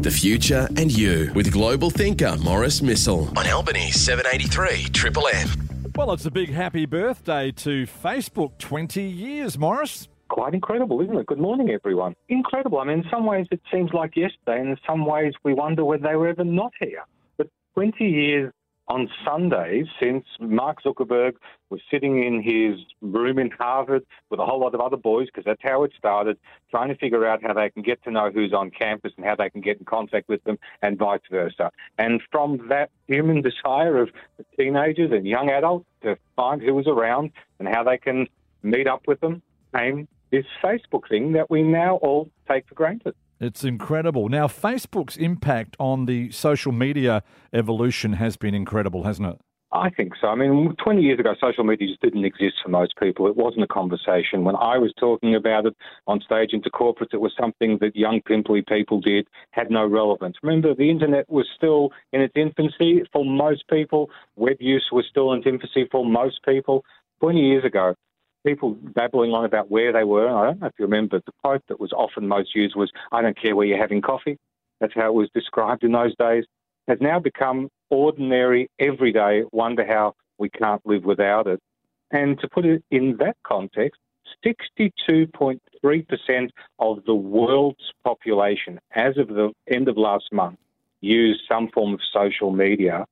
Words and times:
The 0.00 0.10
future 0.10 0.66
and 0.78 0.90
you 0.90 1.30
with 1.34 1.52
global 1.52 1.90
thinker 1.90 2.34
Morris 2.42 2.80
Misel 2.80 3.36
on 3.36 3.46
Albany 3.46 3.90
783 3.90 4.84
Triple 4.94 5.28
M. 5.28 5.48
Well, 5.94 6.14
it's 6.14 6.24
a 6.24 6.30
big 6.30 6.48
happy 6.48 6.86
birthday 6.86 7.50
to 7.52 7.84
Facebook. 7.84 8.56
20 8.56 9.02
years, 9.02 9.58
Morris. 9.58 10.08
Quite 10.30 10.54
incredible, 10.54 11.02
isn't 11.02 11.14
it? 11.14 11.26
Good 11.26 11.38
morning, 11.38 11.68
everyone. 11.68 12.16
Incredible. 12.30 12.78
I 12.78 12.84
mean, 12.84 13.00
in 13.00 13.04
some 13.10 13.26
ways 13.26 13.46
it 13.50 13.60
seems 13.70 13.92
like 13.92 14.16
yesterday, 14.16 14.60
and 14.60 14.70
in 14.70 14.78
some 14.86 15.04
ways 15.04 15.34
we 15.44 15.52
wonder 15.52 15.84
whether 15.84 16.08
they 16.08 16.16
were 16.16 16.28
ever 16.28 16.44
not 16.44 16.72
here. 16.80 17.04
But 17.36 17.48
20 17.74 18.02
years 18.02 18.54
on 18.90 19.08
Sunday 19.24 19.84
since 20.02 20.24
Mark 20.40 20.82
Zuckerberg 20.82 21.34
was 21.70 21.80
sitting 21.92 22.24
in 22.24 22.42
his 22.42 22.84
room 23.00 23.38
in 23.38 23.48
Harvard 23.52 24.04
with 24.30 24.40
a 24.40 24.44
whole 24.44 24.58
lot 24.58 24.74
of 24.74 24.80
other 24.80 24.96
boys, 24.96 25.28
because 25.28 25.44
that's 25.44 25.62
how 25.62 25.84
it 25.84 25.92
started, 25.96 26.36
trying 26.72 26.88
to 26.88 26.96
figure 26.96 27.24
out 27.24 27.40
how 27.40 27.52
they 27.52 27.70
can 27.70 27.82
get 27.82 28.02
to 28.02 28.10
know 28.10 28.32
who's 28.34 28.52
on 28.52 28.72
campus 28.72 29.12
and 29.16 29.24
how 29.24 29.36
they 29.36 29.48
can 29.48 29.60
get 29.60 29.78
in 29.78 29.84
contact 29.84 30.28
with 30.28 30.42
them 30.42 30.58
and 30.82 30.98
vice 30.98 31.20
versa. 31.30 31.70
And 31.98 32.20
from 32.32 32.66
that 32.68 32.90
human 33.06 33.42
desire 33.50 34.02
of 34.02 34.10
teenagers 34.58 35.12
and 35.12 35.24
young 35.24 35.50
adults 35.50 35.86
to 36.02 36.16
find 36.34 36.60
who 36.60 36.74
was 36.74 36.88
around 36.88 37.30
and 37.60 37.68
how 37.68 37.84
they 37.84 37.96
can 37.96 38.26
meet 38.64 38.88
up 38.88 39.06
with 39.06 39.20
them 39.20 39.40
came 39.72 40.08
this 40.32 40.46
Facebook 40.64 41.08
thing 41.08 41.32
that 41.32 41.48
we 41.48 41.62
now 41.62 41.96
all 41.96 42.28
take 42.48 42.66
for 42.66 42.74
granted. 42.74 43.14
It's 43.40 43.64
incredible. 43.64 44.28
Now, 44.28 44.46
Facebook's 44.46 45.16
impact 45.16 45.74
on 45.80 46.04
the 46.04 46.30
social 46.30 46.72
media 46.72 47.22
evolution 47.54 48.12
has 48.14 48.36
been 48.36 48.54
incredible, 48.54 49.04
hasn't 49.04 49.28
it? 49.28 49.40
I 49.72 49.88
think 49.88 50.14
so. 50.20 50.26
I 50.26 50.34
mean, 50.34 50.74
20 50.82 51.00
years 51.00 51.20
ago, 51.20 51.34
social 51.40 51.62
media 51.62 51.86
just 51.86 52.02
didn't 52.02 52.24
exist 52.24 52.56
for 52.62 52.70
most 52.70 52.94
people. 53.00 53.28
It 53.28 53.36
wasn't 53.36 53.62
a 53.62 53.68
conversation. 53.68 54.42
When 54.42 54.56
I 54.56 54.78
was 54.78 54.92
talking 54.98 55.36
about 55.36 55.64
it 55.64 55.76
on 56.08 56.20
stage 56.20 56.52
into 56.52 56.70
corporates, 56.70 57.14
it 57.14 57.20
was 57.20 57.32
something 57.40 57.78
that 57.80 57.94
young, 57.94 58.20
pimply 58.20 58.62
people 58.62 59.00
did, 59.00 59.28
had 59.52 59.70
no 59.70 59.86
relevance. 59.86 60.36
Remember, 60.42 60.74
the 60.74 60.90
internet 60.90 61.30
was 61.30 61.46
still 61.56 61.90
in 62.12 62.20
its 62.20 62.34
infancy 62.34 63.04
for 63.12 63.24
most 63.24 63.62
people. 63.68 64.10
Web 64.34 64.56
use 64.58 64.88
was 64.90 65.06
still 65.08 65.32
in 65.32 65.38
its 65.38 65.46
infancy 65.46 65.88
for 65.90 66.04
most 66.04 66.40
people. 66.44 66.84
20 67.20 67.38
years 67.38 67.64
ago, 67.64 67.94
people 68.44 68.76
babbling 68.94 69.32
on 69.32 69.44
about 69.44 69.70
where 69.70 69.92
they 69.92 70.04
were. 70.04 70.28
I 70.28 70.46
don't 70.46 70.60
know 70.60 70.66
if 70.66 70.74
you 70.78 70.84
remember, 70.84 71.20
the 71.24 71.32
quote 71.42 71.62
that 71.68 71.80
was 71.80 71.92
often 71.92 72.28
most 72.28 72.54
used 72.54 72.76
was, 72.76 72.90
I 73.12 73.22
don't 73.22 73.40
care 73.40 73.54
where 73.54 73.66
you're 73.66 73.78
having 73.78 74.02
coffee. 74.02 74.38
That's 74.80 74.94
how 74.94 75.08
it 75.08 75.14
was 75.14 75.28
described 75.34 75.84
in 75.84 75.92
those 75.92 76.16
days. 76.16 76.44
Has 76.88 76.98
now 77.00 77.20
become 77.20 77.68
ordinary, 77.90 78.70
everyday, 78.78 79.44
wonder 79.52 79.86
how 79.86 80.14
we 80.38 80.48
can't 80.48 80.84
live 80.86 81.04
without 81.04 81.46
it. 81.46 81.60
And 82.10 82.40
to 82.40 82.48
put 82.48 82.64
it 82.64 82.82
in 82.90 83.16
that 83.18 83.36
context, 83.44 84.00
62.3% 84.44 86.50
of 86.78 87.04
the 87.04 87.14
world's 87.14 87.92
population, 88.04 88.80
as 88.94 89.18
of 89.18 89.28
the 89.28 89.52
end 89.68 89.88
of 89.88 89.96
last 89.96 90.32
month, 90.32 90.58
use 91.00 91.40
some 91.48 91.68
form 91.68 91.94
of 91.94 92.00
social 92.12 92.50
media 92.50 93.06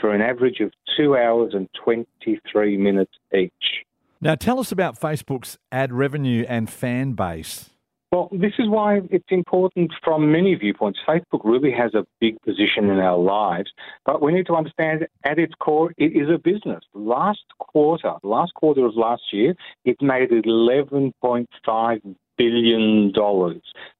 for 0.00 0.12
an 0.12 0.22
average 0.22 0.60
of 0.60 0.72
two 0.96 1.16
hours 1.16 1.54
and 1.54 1.68
23 1.74 2.76
minutes 2.76 3.12
each. 3.34 3.84
Now, 4.24 4.36
tell 4.36 4.60
us 4.60 4.70
about 4.70 5.00
Facebook's 5.00 5.58
ad 5.72 5.92
revenue 5.92 6.44
and 6.48 6.70
fan 6.70 7.14
base. 7.14 7.70
Well, 8.12 8.28
this 8.30 8.52
is 8.56 8.68
why 8.68 9.00
it's 9.10 9.24
important 9.30 9.92
from 10.04 10.30
many 10.30 10.54
viewpoints. 10.54 11.00
Facebook 11.08 11.40
really 11.42 11.72
has 11.72 11.92
a 11.94 12.06
big 12.20 12.40
position 12.42 12.88
in 12.88 13.00
our 13.00 13.18
lives, 13.18 13.72
but 14.06 14.22
we 14.22 14.32
need 14.32 14.46
to 14.46 14.54
understand 14.54 15.08
at 15.24 15.40
its 15.40 15.54
core, 15.58 15.92
it 15.96 16.12
is 16.14 16.28
a 16.32 16.38
business. 16.38 16.84
Last 16.94 17.42
quarter, 17.58 18.12
last 18.22 18.54
quarter 18.54 18.86
of 18.86 18.94
last 18.94 19.22
year, 19.32 19.56
it 19.84 20.00
made 20.00 20.30
$11.5 20.30 22.16
billion, 22.38 23.12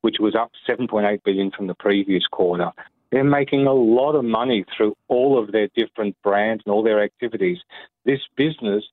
which 0.03 0.17
was 0.21 0.37
up 0.37 0.53
7.8 0.69 1.25
billion 1.25 1.51
from 1.51 1.67
the 1.67 1.75
previous 1.75 2.29
quarter. 2.29 2.71
They're 3.11 3.25
making 3.25 3.67
a 3.67 3.75
lot 3.75 4.15
of 4.15 4.25
money 4.25 4.65
through 4.77 4.95
all 5.09 5.37
of 5.37 5.51
their 5.51 5.67
different 5.75 6.15
brands 6.23 6.63
and 6.65 6.73
all 6.73 6.85
their 6.85 7.03
activities. 7.03 7.59
This 8.05 8.21
business 8.37 8.85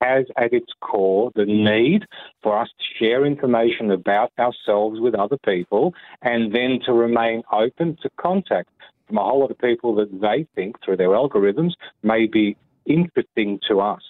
has 0.00 0.26
at 0.36 0.52
its 0.52 0.72
core 0.80 1.30
the 1.34 1.44
need 1.44 2.04
for 2.42 2.58
us 2.58 2.68
to 2.68 3.04
share 3.04 3.24
information 3.24 3.90
about 3.90 4.32
ourselves 4.38 5.00
with 5.00 5.14
other 5.14 5.38
people 5.44 5.94
and 6.22 6.54
then 6.54 6.78
to 6.86 6.92
remain 6.92 7.42
open 7.52 7.96
to 8.02 8.10
contact 8.20 8.70
from 9.06 9.18
a 9.18 9.22
whole 9.22 9.40
lot 9.40 9.50
of 9.50 9.58
people 9.58 9.94
that 9.96 10.20
they 10.20 10.46
think 10.54 10.76
through 10.84 10.96
their 10.96 11.10
algorithms 11.10 11.72
may 12.02 12.26
be 12.26 12.56
interesting 12.86 13.58
to 13.68 13.80
us. 13.80 14.02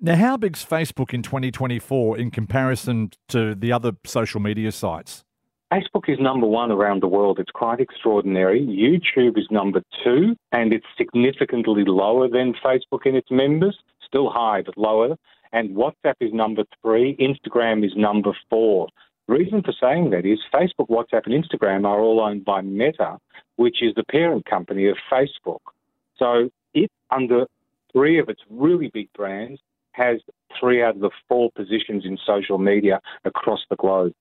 Now, 0.00 0.16
how 0.16 0.36
big's 0.38 0.64
Facebook 0.64 1.12
in 1.12 1.22
2024 1.22 2.16
in 2.16 2.30
comparison 2.30 3.10
to 3.28 3.54
the 3.54 3.72
other 3.72 3.92
social 4.06 4.40
media 4.40 4.72
sites? 4.72 5.24
Facebook 5.70 6.08
is 6.08 6.18
number 6.18 6.46
one 6.46 6.72
around 6.72 7.02
the 7.02 7.06
world. 7.06 7.38
It's 7.38 7.50
quite 7.50 7.80
extraordinary. 7.80 8.60
YouTube 8.60 9.38
is 9.38 9.46
number 9.50 9.82
two, 10.02 10.34
and 10.50 10.72
it's 10.72 10.86
significantly 10.96 11.84
lower 11.86 12.28
than 12.28 12.54
Facebook 12.64 13.04
in 13.04 13.14
its 13.14 13.30
members 13.30 13.78
still 14.10 14.30
high 14.30 14.62
but 14.64 14.76
lower. 14.76 15.16
And 15.52 15.76
WhatsApp 15.76 16.14
is 16.20 16.32
number 16.32 16.64
three. 16.82 17.16
Instagram 17.16 17.84
is 17.84 17.92
number 17.96 18.36
four. 18.48 18.88
The 19.26 19.34
reason 19.34 19.62
for 19.62 19.72
saying 19.80 20.10
that 20.10 20.26
is 20.26 20.38
Facebook, 20.52 20.88
WhatsApp, 20.88 21.26
and 21.26 21.44
Instagram 21.44 21.84
are 21.84 22.00
all 22.00 22.20
owned 22.20 22.44
by 22.44 22.60
Meta, 22.62 23.18
which 23.56 23.82
is 23.82 23.94
the 23.94 24.04
parent 24.04 24.44
company 24.44 24.88
of 24.88 24.96
Facebook. 25.10 25.60
So 26.16 26.50
it, 26.74 26.90
under 27.10 27.46
three 27.92 28.18
of 28.18 28.28
its 28.28 28.40
really 28.50 28.90
big 28.92 29.12
brands, 29.12 29.60
has 29.92 30.20
three 30.58 30.82
out 30.82 30.96
of 30.96 31.00
the 31.00 31.10
four 31.28 31.50
positions 31.56 32.04
in 32.04 32.18
social 32.26 32.58
media 32.58 33.00
across 33.24 33.60
the 33.70 33.76
globe. 33.76 34.12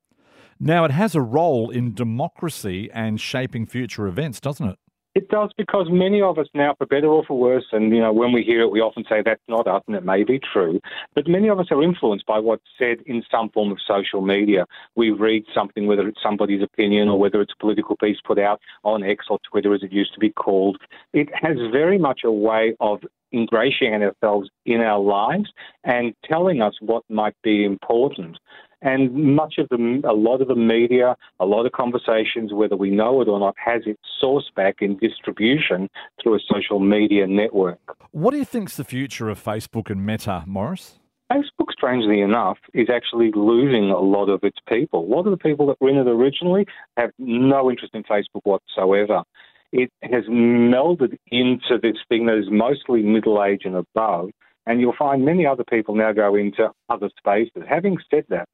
Now, 0.59 0.83
it 0.83 0.91
has 0.91 1.15
a 1.15 1.21
role 1.21 1.69
in 1.69 1.93
democracy 1.93 2.89
and 2.93 3.19
shaping 3.21 3.65
future 3.65 4.07
events, 4.07 4.39
doesn't 4.39 4.67
it? 4.67 4.79
It 5.19 5.27
does 5.27 5.51
because 5.57 5.87
many 5.91 6.21
of 6.21 6.39
us 6.39 6.47
now, 6.53 6.75
for 6.77 6.85
better 6.85 7.07
or 7.07 7.25
for 7.25 7.37
worse, 7.37 7.65
and 7.73 7.93
you 7.93 7.99
know, 7.99 8.13
when 8.13 8.31
we 8.31 8.41
hear 8.41 8.61
it, 8.61 8.71
we 8.71 8.79
often 8.79 9.03
say 9.09 9.21
that's 9.21 9.41
not 9.49 9.67
us, 9.67 9.83
and 9.85 9.97
it 9.97 10.05
may 10.05 10.23
be 10.23 10.39
true. 10.39 10.79
But 11.13 11.27
many 11.27 11.49
of 11.49 11.59
us 11.59 11.65
are 11.71 11.83
influenced 11.83 12.25
by 12.25 12.39
what's 12.39 12.63
said 12.77 12.99
in 13.05 13.21
some 13.29 13.49
form 13.49 13.69
of 13.69 13.79
social 13.85 14.21
media. 14.21 14.65
We 14.95 15.11
read 15.11 15.43
something, 15.53 15.87
whether 15.87 16.07
it's 16.07 16.23
somebody's 16.23 16.63
opinion 16.63 17.09
or 17.09 17.19
whether 17.19 17.41
it's 17.41 17.51
a 17.51 17.61
political 17.61 17.97
piece 17.97 18.15
put 18.25 18.39
out 18.39 18.61
on 18.85 19.03
X 19.03 19.25
or 19.29 19.39
Twitter, 19.51 19.73
as 19.73 19.83
it 19.83 19.91
used 19.91 20.13
to 20.13 20.21
be 20.21 20.29
called. 20.29 20.77
It 21.11 21.27
has 21.33 21.57
very 21.69 21.97
much 21.97 22.21
a 22.23 22.31
way 22.31 22.77
of 22.79 23.01
ingratiating 23.33 24.03
ourselves 24.03 24.49
in 24.65 24.79
our 24.79 24.99
lives 24.99 25.51
and 25.83 26.13
telling 26.23 26.61
us 26.61 26.75
what 26.79 27.03
might 27.09 27.35
be 27.43 27.65
important. 27.65 28.37
And 28.81 29.35
much 29.35 29.55
of 29.57 29.67
the, 29.69 30.01
a 30.07 30.13
lot 30.13 30.41
of 30.41 30.47
the 30.47 30.55
media, 30.55 31.15
a 31.39 31.45
lot 31.45 31.65
of 31.65 31.73
conversations, 31.73 32.53
whether 32.53 32.77
we 32.77 32.89
know 32.89 33.21
it 33.21 33.27
or 33.27 33.39
not, 33.39 33.55
has 33.63 33.81
its 33.85 33.99
source 34.21 34.49
back 34.55 34.77
in 34.81 34.97
distribution 34.97 35.89
through 36.21 36.35
a 36.35 36.39
social 36.49 36.79
media 36.79 37.27
network. 37.27 37.79
What 38.11 38.31
do 38.31 38.37
you 38.37 38.45
think's 38.45 38.77
the 38.77 38.85
future 38.85 39.29
of 39.29 39.43
Facebook 39.43 39.89
and 39.89 40.05
Meta, 40.05 40.43
Morris? 40.47 40.99
Facebook, 41.31 41.71
strangely 41.71 42.21
enough, 42.21 42.57
is 42.73 42.87
actually 42.89 43.31
losing 43.35 43.91
a 43.91 43.99
lot 43.99 44.29
of 44.29 44.43
its 44.43 44.57
people. 44.67 45.05
A 45.05 45.09
lot 45.13 45.27
of 45.27 45.31
the 45.31 45.37
people 45.37 45.67
that 45.67 45.79
were 45.79 45.89
in 45.89 45.97
it 45.97 46.07
originally 46.07 46.65
have 46.97 47.11
no 47.19 47.69
interest 47.69 47.93
in 47.93 48.03
Facebook 48.03 48.41
whatsoever. 48.43 49.23
It 49.71 49.91
has 50.01 50.23
melded 50.25 51.17
into 51.27 51.77
this 51.81 51.97
thing 52.07 52.25
that 52.25 52.37
is 52.39 52.47
mostly 52.49 53.03
middle 53.03 53.43
age 53.43 53.61
and 53.65 53.75
above, 53.75 54.31
and 54.65 54.79
you'll 54.79 54.95
find 54.97 55.23
many 55.23 55.45
other 55.45 55.63
people 55.69 55.93
now 55.95 56.11
go 56.13 56.33
into 56.35 56.69
other 56.89 57.09
spaces. 57.17 57.63
Having 57.67 57.97
said 58.09 58.23
that, 58.29 58.47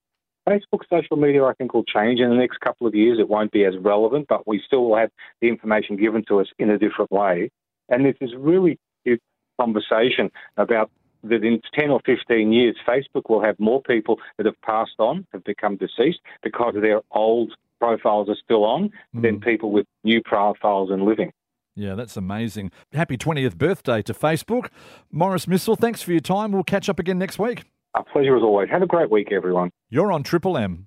Facebook 0.48 0.82
social 0.90 1.18
media, 1.18 1.44
I 1.44 1.54
think, 1.54 1.74
will 1.74 1.84
change 1.84 2.20
in 2.20 2.30
the 2.30 2.36
next 2.36 2.60
couple 2.60 2.88
of 2.88 2.96
years. 2.96 3.20
It 3.20 3.30
won't 3.30 3.52
be 3.52 3.66
as 3.66 3.74
relevant, 3.80 4.28
but 4.30 4.48
we 4.48 4.62
still 4.66 4.86
will 4.86 4.98
have 4.98 5.10
the 5.42 5.48
information 5.48 5.98
given 5.98 6.24
to 6.28 6.40
us 6.40 6.48
in 6.60 6.70
a 6.70 6.78
different 6.78 7.12
way. 7.12 7.50
And 7.90 8.06
this 8.06 8.16
is 8.22 8.32
really 8.38 8.80
cute 9.04 9.22
conversation 9.60 10.32
about 10.58 10.92
that 11.24 11.44
in 11.44 11.60
10 11.74 11.90
or 11.90 12.00
15 12.06 12.52
years, 12.52 12.76
Facebook 12.88 13.30
will 13.30 13.44
have 13.44 13.60
more 13.60 13.82
people 13.82 14.20
that 14.38 14.46
have 14.46 14.60
passed 14.62 15.00
on, 15.00 15.26
have 15.34 15.44
become 15.44 15.78
deceased 15.78 16.20
because 16.44 16.76
their 16.80 17.02
old 17.12 17.54
profiles 17.80 18.30
are 18.30 18.38
still 18.44 18.64
on, 18.64 18.92
mm. 19.16 19.22
than 19.22 19.40
people 19.40 19.72
with 19.72 19.86
new 20.04 20.22
profiles 20.22 20.92
and 20.92 21.04
living. 21.04 21.32
Yeah, 21.76 21.96
that's 21.96 22.16
amazing. 22.16 22.72
Happy 22.94 23.18
20th 23.18 23.58
birthday 23.58 24.02
to 24.04 24.14
Facebook. 24.14 24.70
Morris 25.12 25.46
Misel, 25.46 25.76
thanks 25.76 26.02
for 26.02 26.12
your 26.12 26.22
time. 26.22 26.52
We'll 26.52 26.64
catch 26.64 26.88
up 26.88 27.00
again 27.00 27.18
next 27.18 27.38
week. 27.38 27.64
A 27.96 28.04
pleasure 28.04 28.36
as 28.36 28.44
always. 28.44 28.70
Have 28.70 28.82
a 28.82 28.88
great 28.88 29.10
week, 29.10 29.32
everyone. 29.32 29.72
You're 29.90 30.12
on 30.12 30.22
Triple 30.24 30.58
M. 30.58 30.84